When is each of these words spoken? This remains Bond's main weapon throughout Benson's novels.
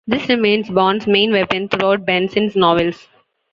This 0.07 0.27
remains 0.29 0.67
Bond's 0.67 1.05
main 1.05 1.31
weapon 1.31 1.69
throughout 1.69 2.07
Benson's 2.07 2.55
novels. 2.55 3.07